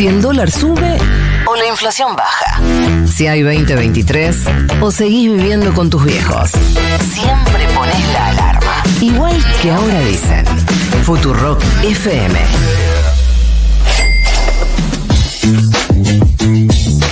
[0.00, 0.96] Si el dólar sube
[1.46, 2.58] o la inflación baja.
[3.06, 4.34] Si hay 2023
[4.80, 6.52] o seguís viviendo con tus viejos.
[7.12, 8.82] Siempre pones la alarma.
[9.02, 10.46] Igual que ahora dicen.
[11.02, 12.38] Futurock FM.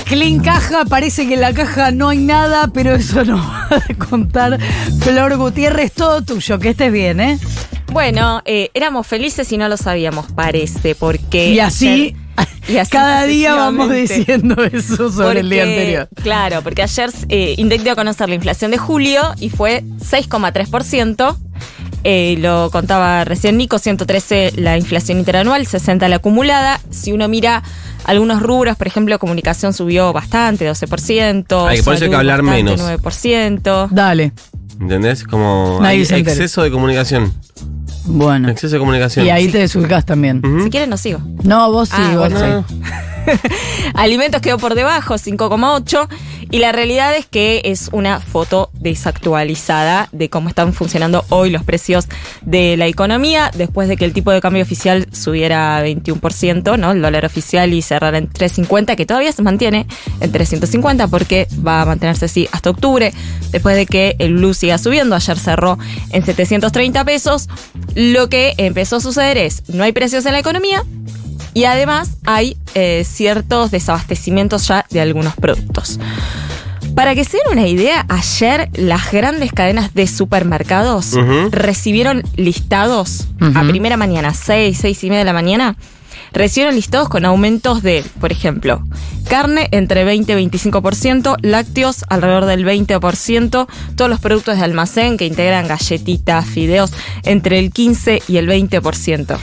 [0.05, 3.93] Clean caja, parece que en la caja no hay nada, pero eso nos va a
[4.09, 4.57] contar
[5.01, 7.37] Flor Gutiérrez, todo tuyo, que estés bien, ¿eh?
[7.91, 11.49] Bueno, eh, éramos felices y no lo sabíamos, parece, porque...
[11.51, 12.28] Y así, ayer-
[12.67, 16.09] y así cada día vamos diciendo eso sobre el día anterior.
[16.21, 21.37] Claro, porque ayer eh, INDEC dio a conocer la inflación de julio y fue 6,3%.
[22.05, 26.79] Eh, lo contaba recién Nico, 113 la inflación interanual, 60 la acumulada.
[26.91, 27.63] Si uno mira
[28.05, 31.67] algunos rubros, por ejemplo, comunicación subió bastante, 12%.
[31.67, 32.81] Ay, por eso hay que salud hablar bastante, menos.
[32.81, 33.89] 9%.
[33.91, 34.31] Dale,
[34.79, 35.25] ¿Entendés?
[35.25, 37.33] Como Nadie hay exceso de comunicación.
[38.09, 38.49] Bueno.
[38.49, 39.25] Exceso de comunicación.
[39.25, 40.41] Y ahí te desubicás también.
[40.63, 41.19] Si quieren, no sigo.
[41.43, 42.65] No, vos sí, Ah, vos bueno.
[42.67, 42.75] sí.
[43.93, 46.07] Alimentos quedó por debajo, 5,8.
[46.51, 51.63] Y la realidad es que es una foto desactualizada de cómo están funcionando hoy los
[51.63, 52.07] precios
[52.41, 56.91] de la economía, después de que el tipo de cambio oficial subiera 21%, ¿no?
[56.91, 59.85] El dólar oficial y cerrara en 350, que todavía se mantiene
[60.21, 63.13] en 350 porque va a mantenerse así hasta octubre,
[63.51, 65.77] después de que el blue siga subiendo, ayer cerró
[66.09, 67.47] en 730 pesos.
[67.93, 70.83] Lo que empezó a suceder es, no hay precios en la economía,
[71.53, 75.99] y además hay eh, ciertos desabastecimientos ya de algunos productos.
[76.95, 81.13] Para que se den una idea, ayer las grandes cadenas de supermercados
[81.49, 85.77] recibieron listados a primera mañana, 6, 6 y media de la mañana,
[86.33, 88.83] recibieron listados con aumentos de, por ejemplo,
[89.29, 95.25] carne entre 20 y 25%, lácteos alrededor del 20%, todos los productos de almacén que
[95.25, 96.91] integran galletitas, fideos,
[97.23, 99.37] entre el 15 y el 20%.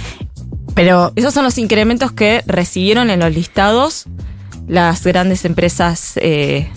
[0.77, 4.05] Pero Esos son los incrementos que recibieron en los listados
[4.69, 6.13] las grandes empresas.
[6.17, 6.69] eh,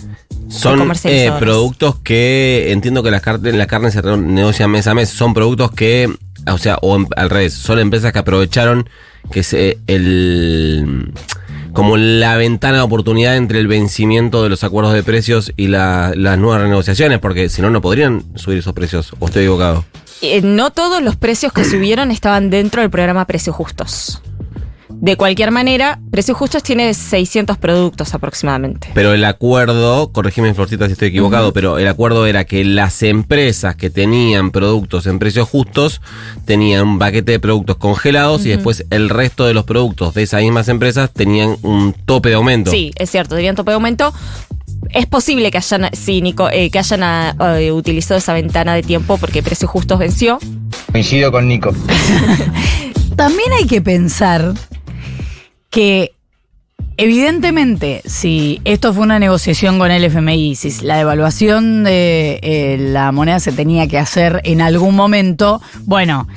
[0.48, 5.08] Son eh, productos que entiendo que las car- la carne se negocia mes a mes.
[5.10, 6.12] Son productos que,
[6.50, 8.88] o sea, o em- al revés, son empresas que aprovecharon
[9.30, 11.12] que se el
[11.72, 16.12] como la ventana de oportunidad entre el vencimiento de los acuerdos de precios y la-
[16.16, 19.12] las nuevas renegociaciones, porque si no, no podrían subir esos precios.
[19.20, 19.84] ¿O estoy equivocado?
[20.22, 24.22] Eh, no todos los precios que subieron estaban dentro del programa Precios Justos.
[25.00, 28.90] De cualquier manera, Precios Justos tiene 600 productos aproximadamente.
[28.92, 33.76] Pero el acuerdo, corregime Florcita si estoy equivocado, pero el acuerdo era que las empresas
[33.76, 36.02] que tenían productos en precios justos
[36.44, 40.42] tenían un paquete de productos congelados y después el resto de los productos de esas
[40.42, 42.70] mismas empresas tenían un tope de aumento.
[42.70, 44.12] Sí, es cierto, tenían tope de aumento.
[44.92, 48.82] Es posible que hayan, sí, Nico, eh, que hayan ah, eh, utilizado esa ventana de
[48.82, 50.38] tiempo porque Precios Justos venció.
[50.90, 51.72] Coincido con Nico.
[53.16, 54.54] también hay que pensar
[55.70, 56.12] que
[56.96, 63.12] evidentemente si esto fue una negociación con el FMI, si la devaluación de eh, la
[63.12, 66.28] moneda se tenía que hacer en algún momento, bueno,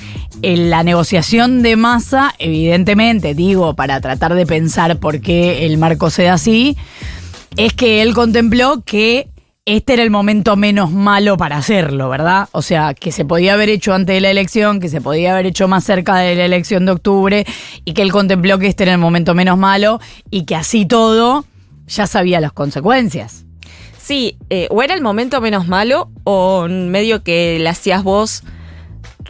[0.42, 6.09] en la negociación de masa, evidentemente, digo, para tratar de pensar por qué el marco
[6.09, 6.78] se da así,
[7.58, 9.30] es que él contempló que
[9.66, 12.50] este era el momento menos malo para hacerlo, ¿verdad?
[12.52, 15.46] O sea, que se podía haber hecho antes de la elección, que se podía haber
[15.46, 17.46] hecho más cerca de la elección de octubre
[17.86, 21.46] y que él contempló que este era el momento menos malo y que así todo
[21.88, 23.46] ya sabía las consecuencias.
[23.97, 28.44] Sí, eh, o era el momento menos malo o medio que la hacías vos,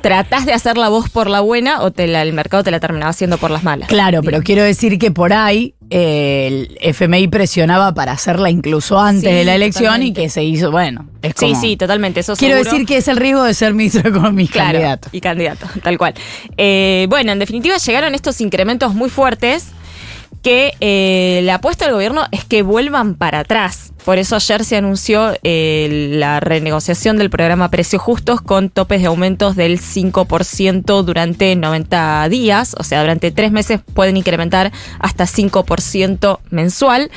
[0.03, 2.79] tratás de hacer la voz por la buena o te la- el mercado te la
[2.81, 3.87] terminaba haciendo por las malas.
[3.87, 9.29] Claro, pero quiero decir que por ahí eh, el FMI presionaba para hacerla incluso antes
[9.29, 10.21] Sí, de la elección y totalmente.
[10.23, 12.19] que se hizo, bueno, es Sí, como- sí, totalmente.
[12.19, 12.71] Eso Quiero seguro.
[12.71, 15.09] decir que es el riesgo de ser ministro de Economía y Claro, candidato.
[15.13, 16.13] y candidato, tal cual.
[16.57, 19.67] Eh, bueno, en definitiva llegaron estos incrementos muy fuertes
[20.41, 23.92] que eh, la apuesta del gobierno es que vuelvan para atrás.
[24.05, 29.07] Por eso ayer se anunció eh, la renegociación del programa Precios Justos con topes de
[29.07, 36.39] aumentos del 5% durante 90 días, o sea, durante tres meses pueden incrementar hasta 5%
[36.49, 37.11] mensual.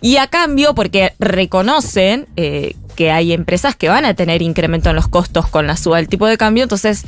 [0.00, 4.96] Y a cambio, porque reconocen eh, que hay empresas que van a tener incremento en
[4.96, 7.04] los costos con la suba del tipo de cambio, entonces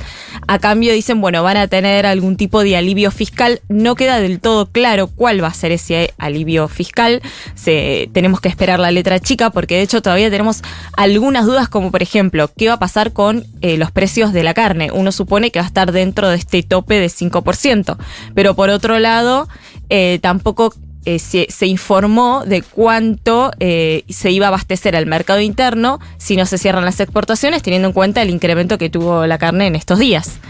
[0.46, 3.60] a cambio dicen, bueno, van a tener algún tipo de alivio fiscal.
[3.68, 7.22] No queda del todo claro cuál va a ser ese alivio fiscal.
[7.54, 10.62] Se, tenemos que esperar la letra chica porque de hecho todavía tenemos
[10.96, 14.54] algunas dudas como por ejemplo, ¿qué va a pasar con eh, los precios de la
[14.54, 14.90] carne?
[14.92, 17.96] Uno supone que va a estar dentro de este tope de 5%,
[18.34, 19.48] pero por otro lado,
[19.88, 20.74] eh, tampoco
[21.06, 26.36] eh, se, se informó de cuánto eh, se iba a abastecer al mercado interno si
[26.36, 29.76] no se cierran las exportaciones, teniendo en cuenta el incremento que tuvo la carne en
[29.76, 30.40] estos días.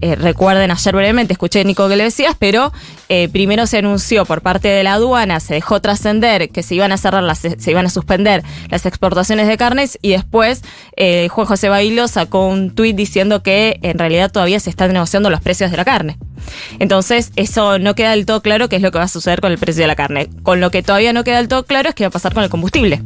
[0.00, 2.72] Eh, recuerden, ayer brevemente escuché, Nico, que le decías, pero
[3.14, 6.92] eh, primero se anunció por parte de la aduana, se dejó trascender que se iban
[6.92, 10.62] a cerrar, las, se iban a suspender las exportaciones de carnes y después
[10.96, 15.28] eh, Juan José Bailo sacó un tuit diciendo que en realidad todavía se están negociando
[15.28, 16.16] los precios de la carne.
[16.78, 19.52] Entonces, eso no queda del todo claro qué es lo que va a suceder con
[19.52, 20.30] el precio de la carne.
[20.42, 22.44] Con lo que todavía no queda del todo claro es qué va a pasar con
[22.44, 23.02] el combustible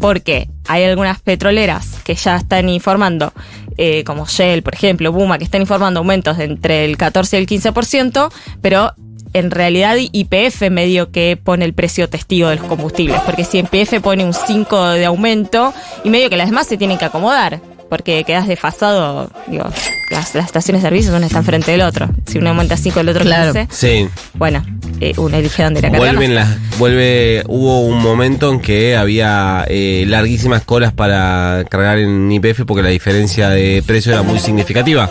[0.00, 3.32] Porque hay algunas petroleras que ya están informando,
[3.76, 7.40] eh, como Shell, por ejemplo, Buma, que están informando aumentos de entre el 14 y
[7.40, 8.30] el 15%,
[8.60, 8.92] pero
[9.32, 14.00] en realidad IPF medio que pone el precio testigo de los combustibles, porque si IPF
[14.02, 15.72] pone un 5 de aumento
[16.04, 17.60] y medio que las demás se tienen que acomodar.
[17.88, 19.64] Porque quedas desfasado, digo,
[20.12, 22.08] las, las estaciones de servicio uno está enfrente del otro.
[22.24, 23.52] Si uno aumenta 5, el otro Claro.
[23.52, 23.68] 15.
[23.72, 24.08] Sí.
[24.34, 24.64] Bueno,
[25.00, 26.14] eh, uno elige dónde ir a cargar.
[26.14, 32.30] Vuelven las, vuelve, hubo un momento en que había eh, larguísimas colas para cargar en
[32.30, 35.10] IPF porque la diferencia de precio era muy significativa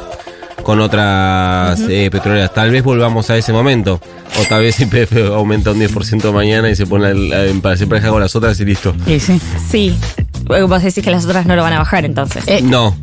[0.64, 2.54] con otras eh, petroleras.
[2.54, 4.00] Tal vez volvamos a ese momento.
[4.40, 7.14] O tal vez IPF aumenta un 10% mañana y se pone
[7.62, 8.94] para siempre dejar con las otras y listo.
[9.08, 9.42] Sí, sí.
[9.70, 9.98] Sí.
[10.46, 12.44] Vos decís que las otras no lo van a bajar entonces.
[12.48, 12.96] Eh, No.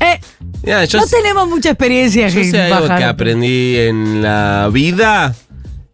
[0.00, 0.18] eh,
[0.62, 5.34] Ya, yo, no tenemos mucha experiencia yo en sé algo que aprendí en la vida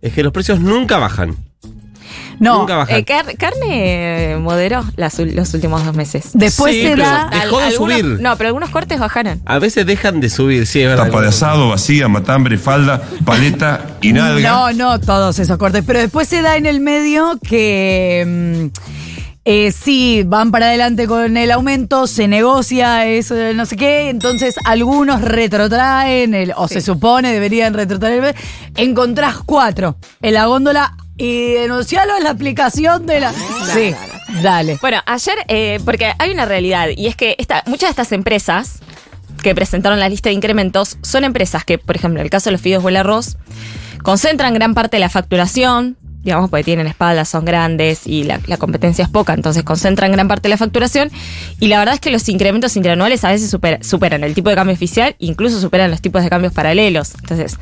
[0.02, 1.36] es que los precios nunca bajan.
[2.38, 2.96] No, nunca bajan.
[2.96, 6.30] Eh, car- carne eh, moderó las los últimos dos meses.
[6.34, 7.28] después Sí, se da...
[7.30, 8.20] Dejó de algunos- subir.
[8.20, 9.40] No, pero algunos cortes bajaron.
[9.46, 11.06] A veces dejan de subir, sí, es verdad.
[11.06, 14.50] Tapa de asado, vacía, matambre, falda, paleta y nalga.
[14.50, 19.01] No, no todos esos cortes, pero después se da en el medio que mm,
[19.44, 24.54] eh, sí, van para adelante con el aumento, se negocia eso, no sé qué, entonces
[24.64, 28.34] algunos retrotraen, el- o se supone deberían retrotraer,
[28.76, 33.32] encontrás cuatro en la góndola y denuncialo en la aplicación de la...
[33.74, 33.94] sí,
[34.42, 34.78] dale.
[34.80, 38.78] Bueno, ayer, eh, porque hay una realidad, y es que esta, muchas de estas empresas
[39.42, 42.52] que presentaron la lista de incrementos son empresas que, por ejemplo, en el caso de
[42.52, 43.36] los fideos o el arroz,
[44.04, 49.04] concentran gran parte de la facturación, digamos, porque tienen espaldas, son grandes y la, competencia
[49.04, 51.10] es poca, entonces concentran gran parte de la facturación.
[51.60, 54.54] Y la verdad es que los incrementos interanuales a veces super- superan el tipo de
[54.54, 57.14] cambio oficial, incluso superan los tipos de cambios paralelos.
[57.14, 57.58] Entonces,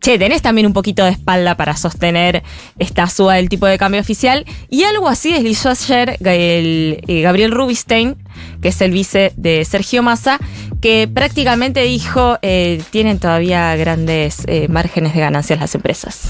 [0.00, 2.42] che, tenés también un poquito de espalda para sostener
[2.78, 4.44] esta suba del tipo de cambio oficial.
[4.70, 8.16] Y algo así deslizó ayer eh, Gabriel Rubinstein,
[8.60, 10.38] que es el vice de Sergio Massa,
[10.80, 16.28] que prácticamente dijo, eh, tienen todavía grandes eh, márgenes de ganancias las empresas.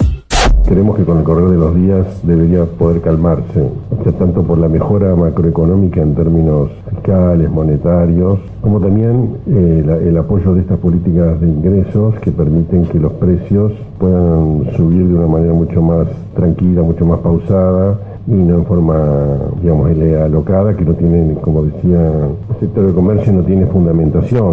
[0.66, 3.68] Creemos que con el correr de los días debería poder calmarse,
[4.02, 10.54] sea, tanto por la mejora macroeconómica en términos fiscales, monetarios, como también eh, el apoyo
[10.54, 15.52] de estas políticas de ingresos que permiten que los precios puedan subir de una manera
[15.52, 21.34] mucho más tranquila, mucho más pausada y no en forma, digamos, alocada, que no tiene,
[21.42, 22.00] como decía,
[22.54, 24.52] el sector de comercio no tiene fundamentación.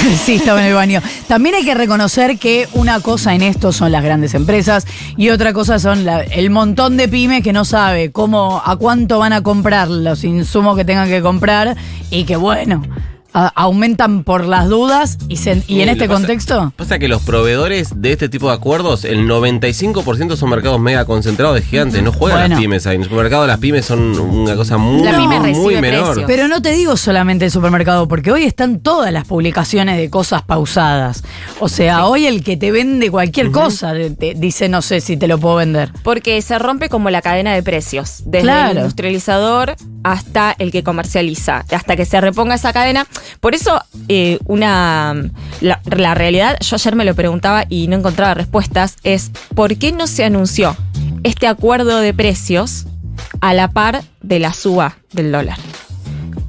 [0.24, 1.00] Sí, estaba en el baño.
[1.28, 4.86] También hay que reconocer que una cosa en esto son las grandes empresas
[5.16, 9.18] y otra cosa son la- el montón de pymes que no sabe cómo, a cuánto
[9.18, 11.76] van a comprar los insumos que tengan que comprar
[12.10, 12.82] y que bueno,
[13.34, 16.72] a- aumentan por las dudas y, se- y en lo este pasa- contexto.
[16.76, 21.54] Pasa que los proveedores de este tipo de acuerdos, el 95% son mercados mega concentrados
[21.56, 22.02] de gigantes.
[22.02, 22.54] No juegan Bueno.
[22.54, 22.96] las pymes ahí.
[22.96, 26.04] En el supermercado las pymes son una cosa muy, La pyme muy recibe menor.
[26.06, 26.24] precios.
[26.26, 30.42] Pero no te digo solamente el supermercado, porque hoy están todas las publicaciones de cosas
[30.42, 31.22] pausadas.
[31.60, 35.16] O sea, hoy el que te vende cualquier cosa te- te dice no sé si
[35.16, 35.90] te lo puedo vender.
[36.02, 38.70] Porque se rompe como la cadena de precios, desde Claro.
[38.72, 43.06] el industrializador hasta el que comercializa, hasta que se reponga esa cadena.
[43.40, 45.14] Por eso, eh, una
[45.60, 49.92] la, la realidad, yo ayer me lo preguntaba y no encontraba respuestas, es ¿por qué
[49.92, 50.76] no se anunció
[51.22, 52.86] este acuerdo de precios
[53.40, 55.58] a la par de la suba del dólar?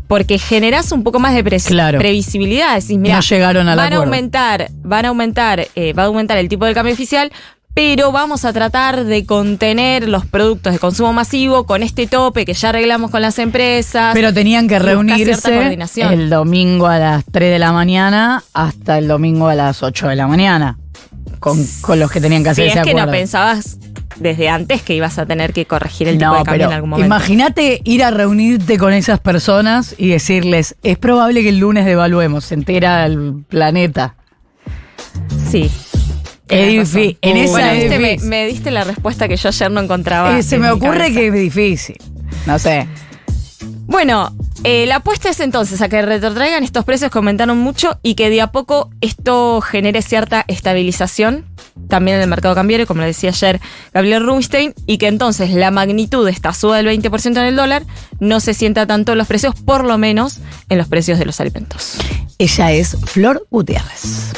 [0.08, 1.98] Porque generas un poco más de pre- Claro.
[1.98, 2.76] previsibilidad.
[2.80, 4.02] Decís, mira, No llegaron al van acuerdo.
[4.02, 7.32] a aumentar, van a aumentar, eh, va a aumentar el tipo de cambio oficial,
[7.74, 12.54] pero vamos a tratar de contener los productos de consumo masivo con este tope que
[12.54, 14.14] ya arreglamos con las empresas.
[14.14, 19.48] Pero tenían que reunirse el domingo a las 3 de la mañana hasta el domingo
[19.48, 20.78] a las 8 de la mañana.
[21.40, 23.08] Con, con los que tenían que hacer es ese que acuerdo.
[23.08, 23.78] no pensabas
[24.18, 26.74] desde antes que ibas a tener que corregir el tipo No, de cambio pero en
[26.76, 27.06] algún momento.
[27.08, 32.46] imagínate ir a reunirte con esas personas y decirles, es probable que el lunes devaluemos,
[32.46, 34.16] se entera el planeta.
[35.50, 35.70] Sí.
[36.54, 38.30] Es en esa bueno, es viste, me, difícil.
[38.30, 40.38] me diste la respuesta que yo ayer no encontraba.
[40.38, 41.20] Eh, se en me ocurre cabeza.
[41.20, 41.98] que es difícil.
[42.46, 42.88] No sé.
[43.86, 44.34] Bueno,
[44.64, 48.30] eh, la apuesta es entonces a que retrotraigan estos precios que aumentaron mucho y que
[48.30, 51.46] de a poco esto genere cierta estabilización
[51.90, 53.60] también en el mercado cambiario, como le decía ayer
[53.94, 57.84] Gabriel Rubinstein, y que entonces la magnitud de esta suba del 20% en el dólar
[58.20, 61.40] no se sienta tanto en los precios, por lo menos en los precios de los
[61.40, 61.98] alimentos.
[62.40, 64.34] Ella es Flor Gutiérrez.